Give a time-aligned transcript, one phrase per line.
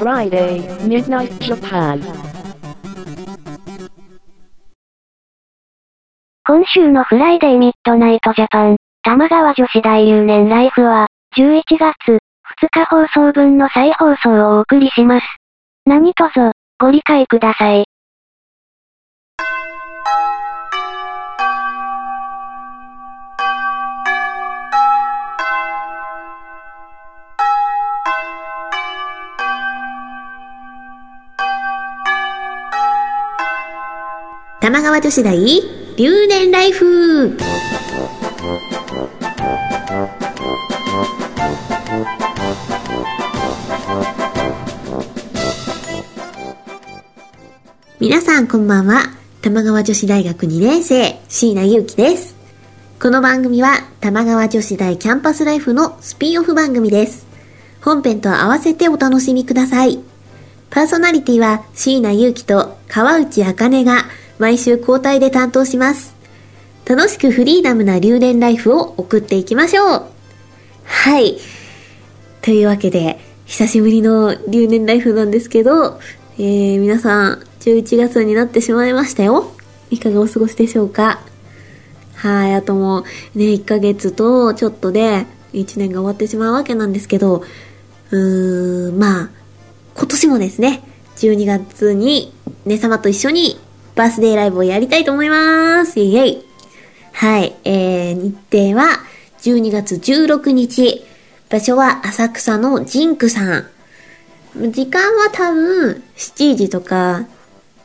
[0.00, 2.00] Friday, Midnight Japan.
[6.46, 12.18] 今週の Friday Midnight Japan、多摩川女子大留年ライフは、11月2
[12.70, 15.26] 日放送分の再放送をお送りします。
[15.84, 17.89] 何卒、ご理解ください。
[34.60, 35.34] 玉川女子大
[35.96, 37.34] 留年ライフ
[47.98, 49.04] 皆さんこんばんは。
[49.40, 52.36] 玉川女子大学2年生、椎名祐希です。
[53.00, 57.26] この番組は玉川女子大キャンパスライフのスピンオフ番組です。
[57.80, 60.00] 本編と合わせてお楽しみください。
[60.68, 64.04] パーソナリティは椎名祐希と川内茜が
[64.40, 66.16] 毎週交代で担当します。
[66.86, 70.02] 楽しくフリーダムな留年ライフを送っていきましょう。
[70.84, 71.36] はい。
[72.40, 76.00] というわけで、久しぶりの留年ライフなんですけど、
[76.38, 79.52] えー、皆さん、11月になってしまいましたよ。
[79.90, 81.20] いかがお過ごしでしょうか？
[82.14, 87.44] はい、あともうね、1ヶ月とちょっとで1年が終わってしまうわけなんですけど、
[88.10, 89.30] うーん、まあ、
[89.96, 90.82] 今年もですね、
[91.16, 92.32] 12月に、
[92.64, 93.60] ね様と一緒に
[93.94, 96.00] バースデーライブをやりたいと思います。
[96.00, 96.44] イェイ。
[97.12, 99.00] はい、えー、日程は
[99.40, 101.04] 12月16日。
[101.48, 103.66] 場所は浅草のジンクさん。
[104.72, 107.26] 時間は多分7時とか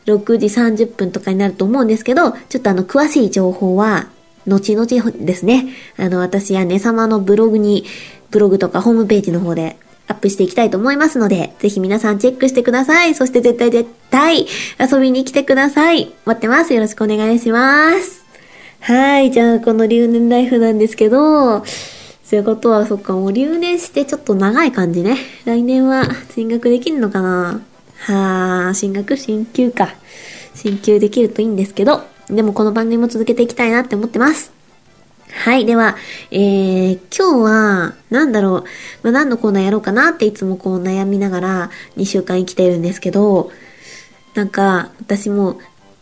[0.05, 4.07] 6時30分とかになると思うんですけど、ちょっとあの詳しい情報は
[4.47, 5.67] 後々ですね。
[5.97, 7.85] あの私やね様のブログに、
[8.29, 13.15] ブログとかホームページの方でアップしていきたいと思いますので、ぜひ皆さんチェックしてください。
[13.15, 14.45] そして絶対絶対
[14.79, 16.13] 遊びに来てください。
[16.25, 16.73] 待ってます。
[16.73, 18.23] よろしくお願いします。
[18.81, 19.31] はい。
[19.31, 21.65] じゃあ、この留年ライフなんですけど、そ
[22.33, 25.17] ういうことは、そっか、もう留年してちょっと長い感じね。
[25.45, 27.61] 来年は進学できるのかな
[27.97, 29.17] はあ、進学？
[29.17, 29.95] 進級か。
[30.53, 34.54] 進級できるといいんですけど、でもこの番組も続けていきたいなって思ってます。
[35.35, 35.65] はい。
[35.65, 35.95] では、
[36.31, 38.63] えー、今日は、なんだろう、
[39.03, 43.51] まあ、何のコーナーやろうかなっていつもこう悩みながら2週間生きてるんですけど、
[44.33, 45.59] なんか、私も、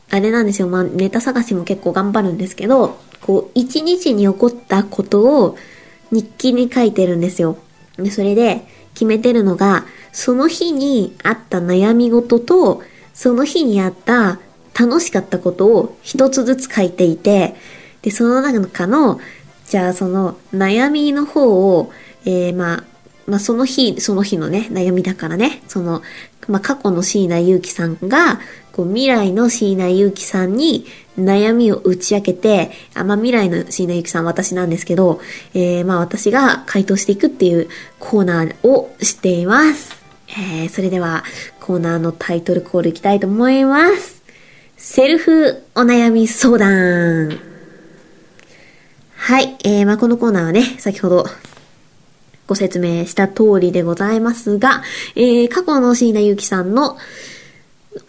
[0.10, 5.58] あれなんですよ、まあ、ネタ探しも結構頑張るんですけど、こう、一日に起こったことを
[6.12, 7.58] 日記に書いてるんですよ。
[7.98, 12.84] で、それで決めてるのが、その日にあった悩み事と、
[13.14, 14.40] その日にあった
[14.80, 17.56] 楽しかったことを一つずつ書いていて、
[18.03, 19.19] で、その中の、
[19.66, 21.91] じゃあその悩みの方を、
[22.25, 22.84] えー、まあ、
[23.25, 26.02] まあその日、その日のね、悩みだからね、その、
[26.47, 28.40] まあ過去の椎名祐希さんが、
[28.74, 30.86] こう未来の椎名祐希さんに
[31.18, 35.22] 悩みを打ち明けて、あ、まあ未来の椎名祐希さん私なんですけど、
[35.53, 39.96] えー、まあ私が回答していくっていうコーナーをしています。
[40.28, 41.24] えー、それでは
[41.62, 44.24] コーナーのタイトルコールいきたいと思います。
[44.75, 47.53] セルフお悩み相談。
[49.25, 49.56] はい。
[49.63, 51.25] えー、まあ、このコーナーはね、先ほど
[52.45, 54.84] ご説明した通りでございますが、
[55.16, 56.97] えー、過去の椎名祐希さんの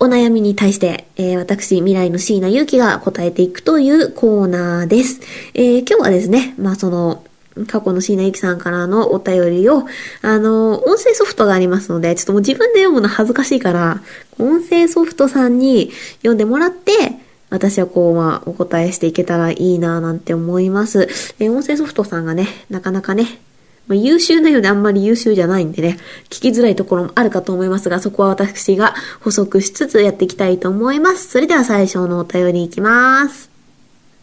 [0.00, 5.20] お悩みに対して、えー、私、未来の椎名祐希が答えていくというコーナーです。
[5.54, 7.22] えー、今日はですね、まあ、その、
[7.68, 9.86] 過去の椎名ゆきさんからのお便りを、
[10.20, 14.02] あの、音声ソフトがありますので、ちょっともう自分で読むの恥ずかしいから、
[14.40, 15.92] 音声ソフトさんに
[16.22, 16.92] 読んでもらって、
[17.54, 21.08] 私はこう、まあ、お答えしていけたらいいなぁなんて思います。
[21.38, 23.38] えー音声ソフトさんがね、なかなかね、
[23.86, 25.98] まあ、優秀なようであんまり優秀じゃないんでね、
[26.30, 31.28] 聞きづらいところもあるかと思いますが、そこは私が補足しつつやっていきたいと思います。
[31.28, 33.48] それでは最初のお便りいきます。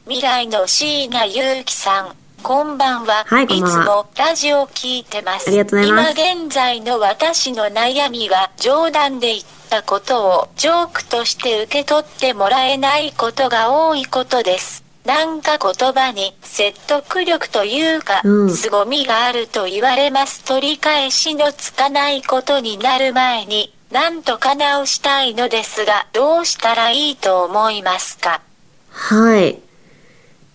[0.07, 3.23] 未来の椎名祐希さん、こんばんは。
[3.25, 5.47] はいこんばんはつもラジオ聞いてます。
[5.47, 14.83] ありがとうございます今現在の私の悩みは冗談で言ったことをジョークとして受け取ってもらえないことが多いことです。
[15.05, 20.43] なんか言葉に説得力というか、うん凄みがあると言われます。
[20.43, 28.41] 取り返しのつかないことになる前に、なんとか直したいのですが、どうしたらいいと思いますか？
[28.89, 29.57] はい。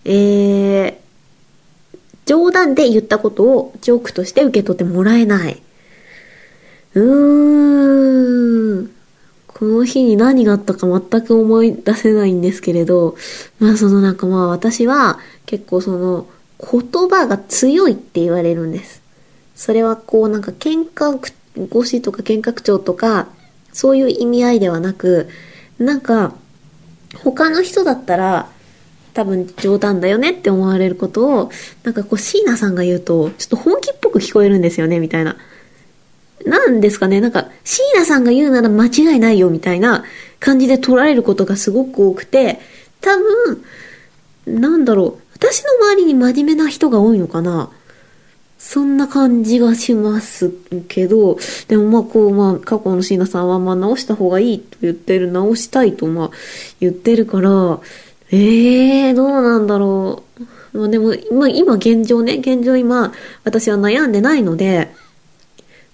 [0.05, 0.95] えー、
[2.27, 5.61] 冗談で言ったことをジョークとして受け取ってもらえない。
[6.93, 8.96] うーん。
[9.57, 13.15] この日に何があったか全く思い出せないんですけれど、
[13.59, 16.27] まあそのなんかまあ私は結構その
[16.59, 19.01] 言葉が強いって言われるんです。
[19.55, 21.17] それはこうなんか喧嘩
[21.65, 23.29] 越しとか喧嘩口調とか、
[23.73, 25.27] そういう意味合いではなく、
[25.79, 26.35] なんか、
[27.23, 28.49] 他の人だったら、
[29.13, 31.51] 多分冗談だよねって思われることを、
[31.83, 35.37] なんかこう椎名さんが言うと、ちょっと本気っぽく聞こえるんですよね、みたいな。
[36.47, 40.03] なんですかね、なんか、椎名さんが言うなら間違いないよ、みたいな
[40.39, 42.59] 感じで取られることがすごく多くて、
[43.01, 43.63] 多分、
[44.45, 47.69] なんだろう、私の周りに真面目な人が多いのかな。
[48.57, 50.51] そんな感じがします
[50.87, 56.31] けど、でもまあこう、まあ過去の椎名さんはまあ直した方がいいと言ってる、直したいとまあ
[56.79, 57.79] 言ってるから、
[58.31, 60.23] ええー、どうなんだろ
[60.73, 60.77] う。
[60.77, 64.91] まあでも、まあ今現状ね、現状今私は悩んでないので、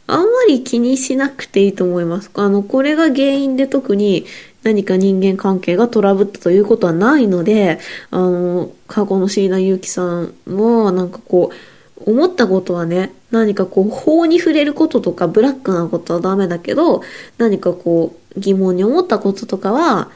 [0.08, 2.30] あんまり気にしなくていいと思います。
[2.34, 4.26] あの、これが原因で特に
[4.64, 7.80] 何か人間関係がトラブったということはないので、
[8.12, 17.02] あの、過去の椎名祐樹さんもなんかこう、思ったことはね、何かこう、法に触れることとか、ブラックなことはダメだけど、
[17.38, 20.12] 何かこう、疑問に思ったこととかは、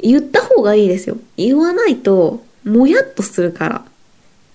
[0.00, 1.16] 言った方がいいですよ。
[1.36, 3.84] 言わないと、もやっとするから。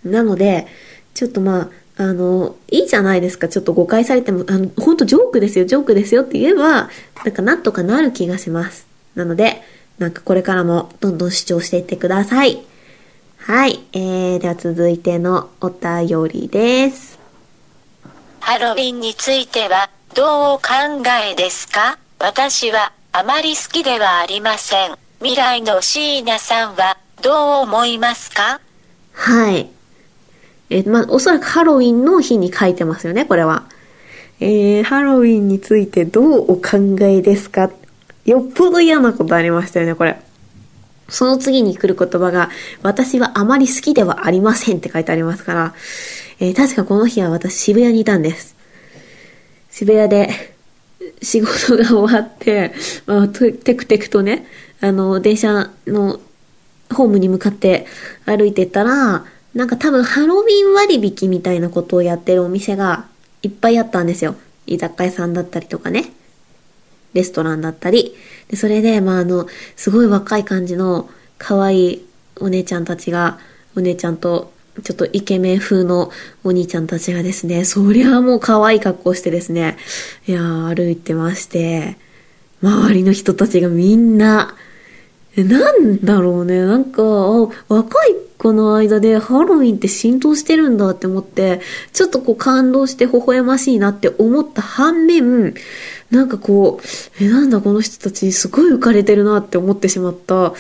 [0.04, 0.68] なので、
[1.14, 3.50] ちょっとまあ、あの、いいじゃないですか。
[3.50, 6.90] ちょっと誤解されても、あの、ほんとジョークですよ、ジョークですよって言えば、
[7.26, 8.88] なんかなんとかなる気がします。
[9.16, 9.62] なので、
[9.98, 12.62] なんかこれからもどんどん主張していってください。
[13.40, 13.82] はい。
[13.92, 17.20] えー、では続いてのお便りです。
[18.40, 20.64] ハロウィンについてはどうお考
[21.30, 22.00] えですか？
[22.18, 24.96] 私はあまり好きではありません。
[25.20, 28.62] 未来の椎名さんはどう思いますか？
[29.12, 29.70] はい。
[30.70, 33.66] えまあ、おそらくハロウィンの日に書いてますよね、これは。
[34.40, 37.72] えー、ハロウィンについてどうお考えですか？
[38.26, 40.20] よっぽど嫌なことありましたよね、これ。
[41.10, 42.52] その次に来る言葉が、
[42.84, 45.74] 私はあまり好きではありませんって書いてありますから、
[46.40, 48.56] えー、確かこの日は私渋谷にいたんです。
[49.72, 50.30] 渋谷で
[51.22, 52.74] 仕事が終わって、
[53.08, 54.46] まあ、テクテクとね、
[54.82, 56.20] あの、電車の
[56.94, 57.88] ホームに向かって
[58.26, 63.06] 歩いてたら、なんか多分ハロウィン割引みたいなことをやってるお店が
[63.42, 64.36] いっぱいあったんですよ。
[64.68, 66.12] 居酒屋さんだったりとかね。
[67.14, 68.16] レストランだったり。
[68.50, 72.06] で、それで、まあ、あの、すごい若い感じの可愛い
[72.40, 73.40] お姉ちゃんたちが、
[73.76, 74.52] お姉ちゃんと、
[74.84, 76.12] ちょっとイケメン風の
[76.44, 79.78] お兄ちゃんたちがですね、そりゃもう可愛い格好してですね、
[80.28, 81.98] いやー、歩いてまして、
[82.62, 84.56] 周りの人たちがみんな、
[85.36, 87.02] なんだろうね、なんか、
[87.68, 91.60] 若い子の間でハロウィンって浸透してるんだって思って、
[91.92, 95.54] ちょっとこう感動して微笑ましいなって思った反面、
[96.10, 100.54] なんかこう、え、なんだこの人たちすごい浮かれてるなって思ってしまった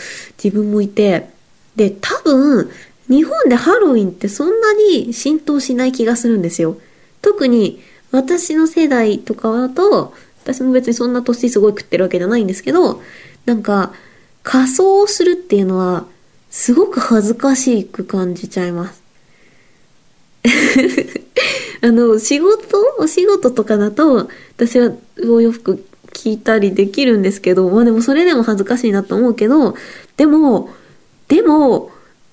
[0.43, 1.29] 自分もいて、
[1.77, 2.69] で、多分、
[3.07, 6.77] 日本でハロウィンってそんなに浸透しない気がするんですよ。
[7.21, 7.81] 特に
[8.11, 13.01] 私の世代とかだと、私も別にそんな年すごい食ってるわけじゃないんですけど、
[13.45, 13.93] なんか
[14.43, 16.05] 仮装をするっていうのは
[16.49, 19.01] すごく恥ずかしく感じちゃいます。
[21.81, 24.91] あの、仕事お仕事とかだと、私は
[25.27, 29.75] お洋服着たりできるんですけど、まあでもそれでも恥ずかしいなと思うけど、
[30.17, 30.69] でも、
[31.27, 31.91] でも、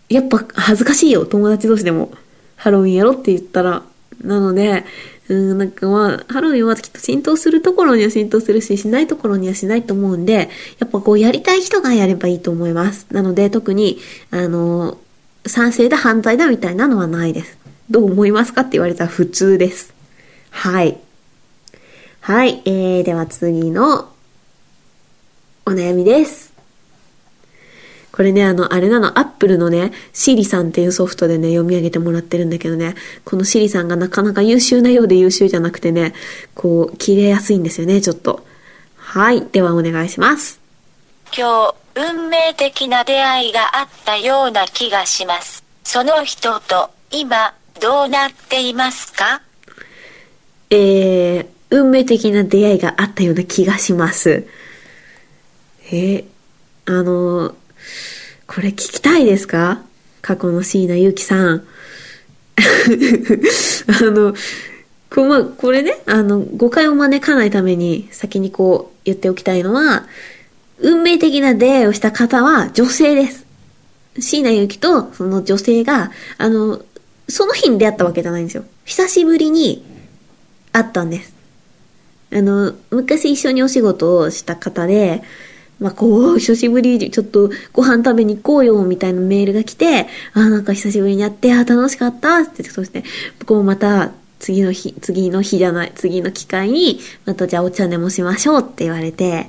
[0.09, 2.13] やっぱ恥ずかしいよ、友達同士でも。
[2.57, 3.83] ハロウィンやろって言ったら。
[4.23, 4.85] なので、
[5.28, 10.48] うん、なんかまあ、ハロウィンはきっと浸透するところには浸透するし、しないところにはしないと思うんで、
[10.79, 13.06] やっぱこうやりたい人がやればいいと思います。
[13.10, 13.98] なので、特に、
[14.31, 14.98] あの、
[15.46, 17.58] 賛成だ反対だみたいなのはないです。
[17.91, 19.94] どう思いますかって言われたら普通です。
[20.51, 20.98] はい。
[22.20, 24.08] はい、えー、では次の
[25.65, 26.45] お悩みです。
[28.17, 32.94] これね、あの、あれなの、アップルのね、シリさんっていうソフトでね、読み上げてもらってるんだけどね、
[33.27, 36.15] このシリさんがなかなか優秀なようで優秀じゃなくてね、
[36.55, 38.46] こう、切れやすいんですよね、ちょっと。
[38.96, 40.61] はい、ではお願いします。
[41.37, 45.63] 今日、運命的な出会いがあったような気がします。
[45.85, 49.43] その人と、今、どうなっていますか？
[50.70, 54.46] えー、運命的な出会いがあったような気がします。
[55.91, 56.25] えー、
[56.87, 57.55] あの
[58.46, 59.82] これ聞きたいですか？
[60.22, 61.65] 過去の椎名ゆきさん。
[62.56, 64.34] あの、
[65.10, 70.06] こま、これね、あの、誤解を招かないために先にこう言っておきたいのは、
[70.79, 73.44] 運命的な出会いをした方は女性です。
[74.19, 76.82] 椎名ゆきとその女性が、あの、
[77.29, 78.65] その日に出会ったわけじゃないんですよ。
[78.84, 79.84] 久しぶりに
[80.72, 81.32] 会ったんです。
[82.32, 85.22] あの、昔一緒にお仕事をした方で、
[85.79, 93.05] まあ、こう、久しぶり、ちょっとご飯食べに行こうよ、みたいなメールが来て、あ、なんか久しぶりに会って、あ、楽しかったって、そして、
[93.45, 99.49] こうまた、次の日、次の日じゃない、次の機会に、またじゃあお茶でもしましょうって言われて、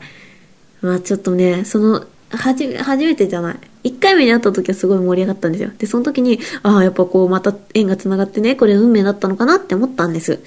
[0.81, 3.57] まあちょっとね、その、はじ、初めてじゃない。
[3.83, 5.71] 一回目に会った時はすごい盛り上がったんですよ。
[5.77, 10.39] で、その時に、ああ、やっぱこう、また縁が繋がってね、これ運命だったのかなって思ったんです。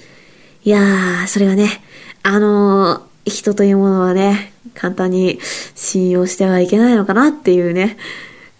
[0.63, 1.81] いやー、それがね、
[2.21, 5.39] あのー人というものはね、簡単に
[5.75, 7.97] 信用してはいけないのかなっていうね。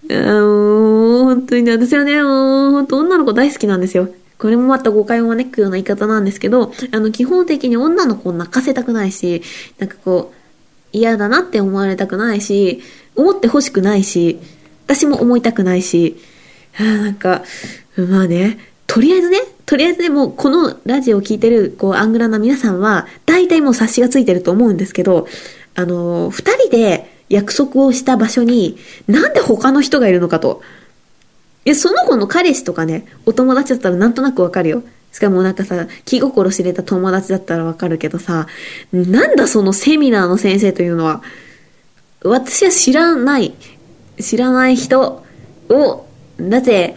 [0.09, 4.09] うーん、本当にね、私はね、本当女の子大好きなんですよ。
[4.37, 9.43] これもまた誤解を招くような言い方なんですけど、あの、基本的に女の子を泣かせたくないし、
[9.77, 10.35] なんかこう、
[10.91, 12.81] 嫌だなって思われたくないし、
[13.15, 14.39] 思ってほしくないし、
[14.87, 16.17] 私も思いたくないし、
[16.77, 17.43] あなんか、
[17.97, 25.27] まあね、とりあえずね、とりあえずね、もこのラジオを聞いてる、こう、アングラな皆さんは、大体もう察しがついてると思うんですけど、
[25.75, 30.61] あの、二人で約束をした場所に、なんで他の人がいるのかと。
[31.65, 34.83] いや、その子の彼氏とかね、お友達だったらなんとなくわかるよ。
[35.11, 38.47] しかもなんかさ、気心知れた友達だったらわかるけどさ、
[38.91, 41.21] なんだそのセミナーの先生というのは。
[42.23, 43.53] 私は知らない、
[44.19, 45.23] 知らない人
[45.69, 46.05] を、
[46.37, 46.95] なぜ、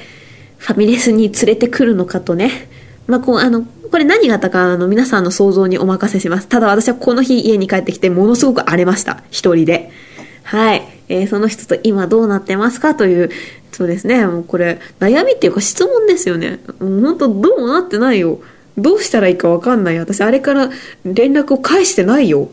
[0.58, 2.68] ファミレスに連れてくるのかとね。
[3.06, 6.48] まあ、こう、あの、これ何があったか、あの、皆さんの想像にお任せします。
[6.48, 9.22] ただ私はこの日家に帰ってきて、ものすごく荒れました。
[9.30, 9.90] 一人で。
[10.42, 10.82] はい。
[11.08, 13.30] えーその人と今どうなってますかという、
[13.72, 14.26] そうですね。
[14.26, 16.60] もうこれ、悩みっていうか質問ですよね。
[16.80, 18.40] もう本当どうもなってないよ。
[18.78, 19.98] どうしたらいいかわかんない。
[19.98, 20.70] 私、あれから
[21.04, 22.48] 連絡を返してないよ。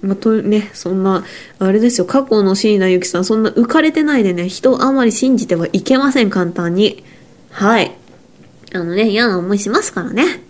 [0.00, 1.24] まあ、とね、そんな、
[1.58, 7.02] あれですよ、過去の椎名ゆきさん、そんな浮かれてないでね、人をあまり信じてはいけません、簡単に。
[7.50, 7.92] はい。
[8.74, 10.40] あのね、嫌な思いしますからね。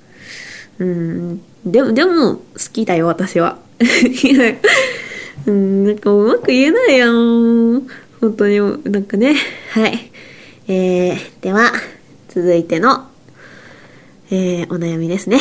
[0.79, 1.43] うん。
[1.65, 3.59] でも、でも、好きだよ、私は。
[5.47, 7.87] うん、なんかうまく言えないやん。
[8.21, 8.59] 本当に、
[8.91, 9.37] なんかね。
[9.71, 10.11] はい。
[10.69, 11.73] えー、では、
[12.29, 13.09] 続いての、
[14.31, 15.39] えー、お悩みですね。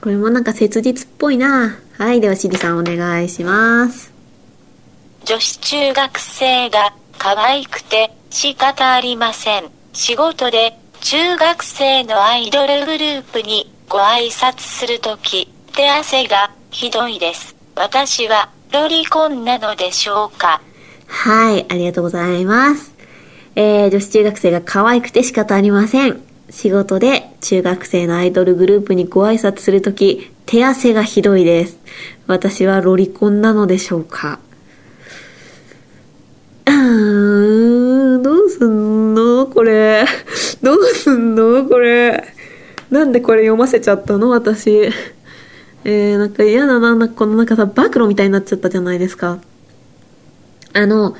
[0.00, 1.78] これもなんか切実っぽいな。
[1.96, 2.20] はい。
[2.20, 4.12] では、しりさんお願いします。
[5.24, 9.64] 女子中学生が可愛くて仕方ありません。
[9.92, 17.56] 仕事で中学生のアイドルグループにご挨拶するとき、手汗がひどいです。
[17.76, 20.60] 私はロリコンなのでしょうか？
[21.06, 22.94] はい、ありがとうございます。
[23.54, 26.20] えー、女子中学生が可愛くて仕方ありません。
[26.50, 31.78] 仕事で中学生のアイドルグループにご挨拶するとき、手汗がひどいです。
[32.26, 34.40] 私はロリコンなのでしょうか？
[36.66, 38.87] あーん、どうすんの？
[39.58, 40.04] これ。
[40.62, 41.68] どうすんの？
[41.68, 42.32] これ。
[42.90, 44.30] なんでこれ読ませちゃったの？
[44.30, 44.70] 私。
[44.70, 49.40] えー、なんか嫌だな、なんかこのなんかさ、暴露みたいになっちゃったじゃないですか。
[50.74, 51.16] あの、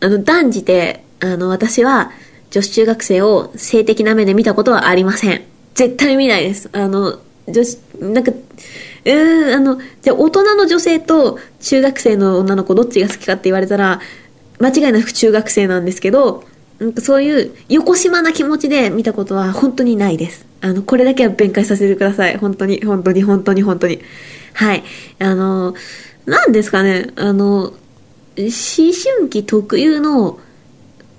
[0.00, 2.10] あの、断じて、あの、私は
[2.50, 5.44] 女子中学生を性的な目で見たことはありません。
[5.74, 6.68] 絶対見ないです。
[6.72, 14.00] あの、女子、なんか、うーん、あの、じゃ大人の女性と中学生の女の子どっちが好きかって言われたら、
[14.58, 16.42] 間違いなく中学生なんですけど、
[16.82, 20.46] なんかそういう横島な気持ちで見たことは本当にないです。
[20.60, 22.36] あの、これだけは弁解させてください。
[22.38, 24.00] 本当に、本当に、本当に、本当に。
[24.52, 24.82] はい。
[25.20, 25.74] あの、
[26.26, 27.74] なんですかね、あの、思
[28.36, 30.40] 春期特有の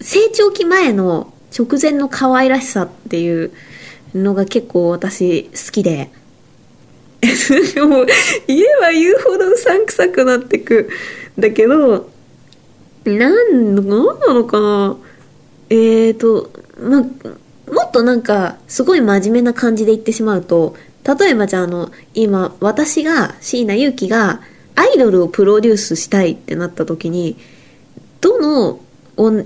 [0.02, 3.52] 成長期前の直前の可愛らしさっていう
[4.14, 6.12] のが結構私好きで。
[7.88, 8.06] もう
[8.48, 10.90] 言えば言うほどうさんくさくなってく。
[11.40, 12.10] だけど、
[13.06, 13.86] なん、なん
[14.20, 14.98] なのかな
[15.70, 17.08] えーと、ま、も
[17.86, 24.42] っとなんか、すごい真面目な感じで言ってしまうと、例えばじゃああの、今、私が、椎名祐希が、
[24.76, 27.38] アイドルをプロデュースしたいってなった時に、
[28.22, 28.80] どの、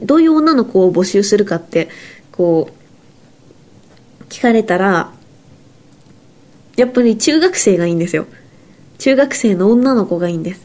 [0.03, 1.89] どういう女の子を募集するかって、
[2.31, 5.11] こう、聞かれたら、
[6.75, 8.27] やっぱり中学生がいいんですよ。
[8.99, 10.61] 中学生の女の子がいいんです。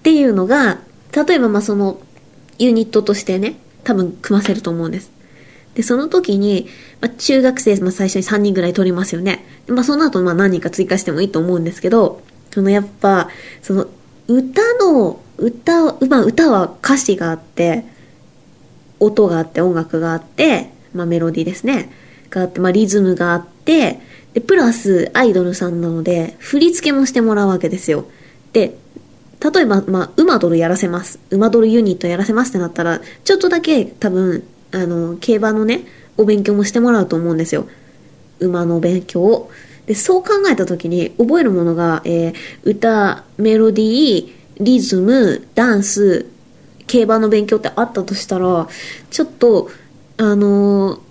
[0.00, 0.80] っていうのが、
[1.14, 2.00] 例えばまあその、
[2.58, 5.10] ユニットとしてね、多分組ませると思うんです。
[5.74, 6.68] で、その時に、
[7.00, 9.44] まあ、中学生、まあ、最初に3人ぐらい取りますよね。
[9.68, 13.28] まあ、その後、まあ、何人か追加してもいいと思うんですけど、そのやっぱ、
[13.62, 13.86] その、
[14.26, 17.84] 歌の、歌、まあ、歌は歌詞があって、
[18.98, 21.90] 音があって、音楽があって、まあ、メロディーですね。
[22.30, 24.00] があって、まあ、リズムがあって、
[24.34, 28.06] で、プラス、アイドルさんなので、振り付けもしてもらうわけですよ。
[28.52, 28.76] で、
[29.40, 31.18] 例えば、まあ、馬ドルやらせます。
[31.30, 37.66] 馬ドルユニットやらせますってなったら、ちょっとだけ多分、あの、競馬のね、お勉強もしてもらうと思うんですよ。
[38.38, 39.50] 馬の勉強を。
[39.86, 46.26] で、そう考えた時に覚えるものが、えー歌、メロディー、リズム、ダンス、
[46.86, 48.68] 競馬の勉強ってあったとしたら、
[49.10, 49.70] ちょっと、
[50.18, 51.09] あのー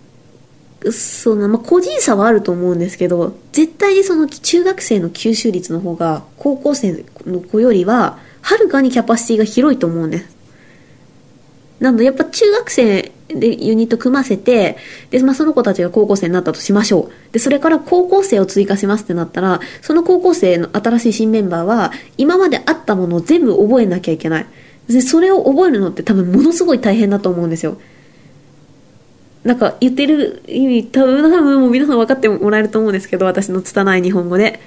[0.92, 10.38] その、まあ、個人差はあると思うんですけど、絶対にその中学生の吸収率の方が、高校生の子よりは、はるかにキャパシティが広いと思うんです。
[11.80, 14.78] なので、やっぱ中学生でユニット組ませて、
[15.12, 17.34] で、まあ、その子たちが高校生になったとしましょう。
[17.34, 24.46] で、それから高校生を追加しますってなったら、その高校生の新しい新メンバーは、今まであったものを全部覚えなきゃいけない。
[24.88, 27.78] で、それを覚えるのって多分ものすごい大変だと思うんですよ。
[29.44, 34.60] なんか言ってる意味、多分、多分もう皆さん分かってもらえると思うんですけど、私の拙い日本語で。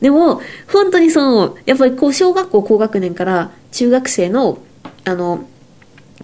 [0.00, 4.58] でも、本当にその、やっぱりこう、小学校高学年から中学生の、
[5.04, 5.46] あの、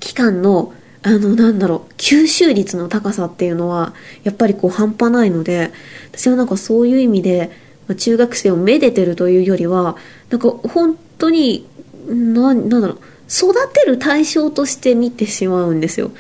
[0.01, 5.73] 期間の、あの、なんだろう、吸収率の高さっていうのは、やっぱりこう半端ないので、
[6.13, 7.51] 私はなんかそういう意味で、
[7.97, 9.97] 中学生をめでてるというよりは、
[10.31, 11.67] なんか本当に、
[12.07, 16.11] な、なんだろう、育てる対象として見てしまうんですよ。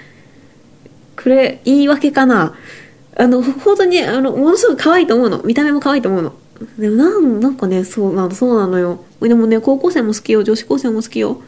[1.25, 2.55] これ、言い訳かな
[3.17, 5.43] あの、本当に、あの、ものすごく可愛いと思うの。
[5.43, 6.35] 見た目も可愛いと思うの。
[6.79, 9.03] でもなん、なんかね、そうなの、そうなのよ。
[9.23, 10.45] でもね、高校生も好きよ。
[10.45, 11.41] 女子高生も好きよ。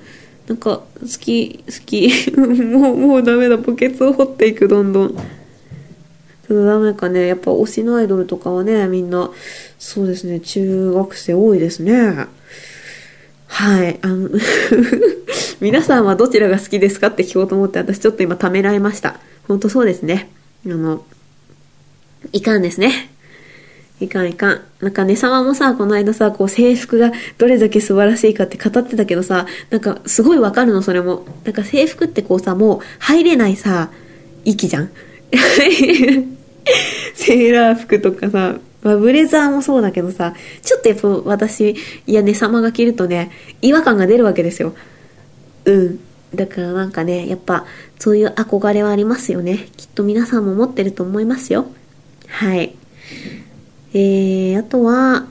[0.49, 2.11] なんか、好き、好き。
[2.39, 3.59] もう、もうダメだ。
[3.59, 5.09] 墓穴を掘っていく、どんどん。
[5.11, 5.23] ちょっ
[6.49, 7.27] とダメかね。
[7.27, 9.31] やっぱ推しのアイドルとかはね、みんな、
[9.79, 12.29] そうですね、中学生多いですね。
[13.49, 13.99] はい。
[14.03, 14.31] あの
[15.61, 19.21] 皆さんはどちらが好きですかって聞こうと思って、私ちょっと今ためらいました。
[19.47, 20.29] ほんとそうですね。
[20.67, 21.05] あの、
[22.33, 23.11] いかんですね。
[24.01, 24.61] いかんいかん。
[24.81, 31.25] なんかね、様もさ、この間さ、こう制服がどれだけ素晴らしいかって語ってたけどさ、なんかすごいわかるの、それも。
[31.45, 33.91] なんか制服ってこうさ、もう入れないさ、
[34.45, 34.91] 息じゃん。
[37.15, 41.77] セーラー服とかさ、まあ、ブレザーもそうだけどさ、ちょっとやっぱ私、
[42.07, 43.31] いやね、様が着るとね、
[43.63, 44.75] 違和感が出るわけですよ。
[45.65, 46.01] うん。
[46.35, 47.67] だからなんかね、やっぱ、
[47.99, 49.69] そういう憧れはありますよね。
[49.77, 51.67] きっと皆さんも持ってると思いますよ。
[52.29, 52.75] はい。
[53.95, 55.27] えー、あとは、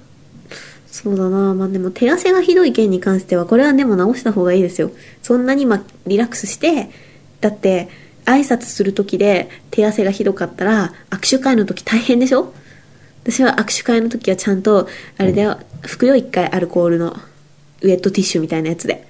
[0.87, 4.91] そうだなまあでも手汗がひどい件に関しては、これはでも直した方がいいですよ。
[5.21, 6.89] そんなにまリラックスして、
[7.41, 7.89] だって、
[8.25, 12.53] 挨拶する時で手汗がひどかったら、握手会の時大変でしょ？
[13.23, 17.15] 私は握手会の時はちゃんと、あれだよ、拭くよ一回アルコールの、
[17.81, 19.05] ウェットティッシュみたいなやつで。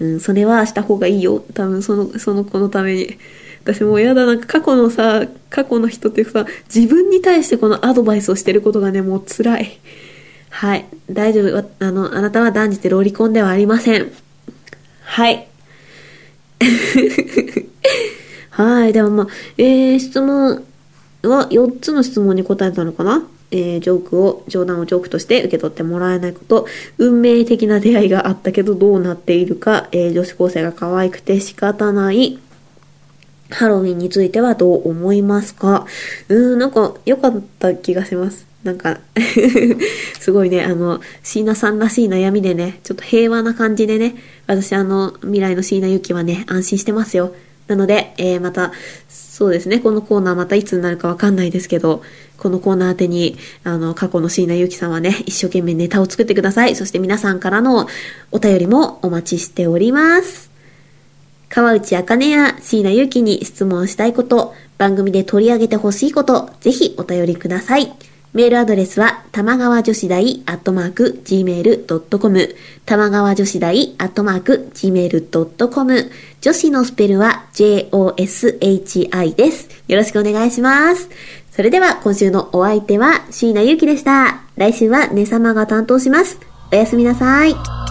[0.00, 1.42] うん、それはした方がいいよ。
[1.54, 3.18] 多分その、その子のために。
[3.64, 9.78] 私もうやだ、なんか過去のさ、過去の人っていうかさ、自分に対してこのアドバイスをしてることがね、もう辛い。
[10.50, 10.86] はい。
[11.10, 11.70] 大丈夫。
[11.80, 14.12] あの、あなたは断じてロリコンではありません。
[15.02, 15.48] はい。
[18.50, 18.92] はい。
[18.92, 19.26] でもまあ、
[19.58, 20.64] えー、質問
[21.22, 23.26] は4つの質問に答えたのかな？
[23.50, 26.66] えー、ジョークを、冗談をジョークとして受け取ってもらえないこと、
[26.98, 32.38] 運命的な出会いがあったけどどうなっているか、えー、女子高生が可愛くて仕方ない、
[33.50, 35.86] ハロウィンについてはどう思いますか？
[36.28, 38.44] うーん、なんか良かった気がします。
[38.64, 38.98] なんか
[40.18, 44.16] すごいね、あの、椎名さんらしい悩みでね、ちょっと平和な感じでね、
[44.48, 47.32] 私あの、未来の椎名ゆきはね、安心してますよ。
[47.66, 48.72] なので、えー、また、
[49.08, 52.02] そうですね、このコーナーまたいつになるかわかんないですけど、
[52.38, 56.76] このコーナー宛てに、あの、過去の椎名ゆきさんはね、一生懸命ネタを作ってください。
[56.76, 57.86] そして皆さんからの
[58.30, 60.50] お便りもお待ちしております。
[61.48, 67.92] 川内あかねや椎名ゆきに質問したいこと、番組で取り上げてほしいこと、ぜひお便りください。
[68.36, 76.10] メールアドレスは、玉川女子大アットマーク gmail.com 玉川女子大アットマーク gmail.com
[76.42, 79.70] 女子のスペルは joshi です。
[79.88, 81.08] よろしくお願いします。
[81.50, 84.42] それでは今週のお相手は椎名ゆうきでした。
[84.56, 86.38] 来週はね様が担当します。
[86.70, 87.85] おやすみなさい。